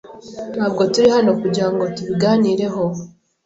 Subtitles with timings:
[0.55, 2.83] Ntabwo turi hano kugirango tubiganireho.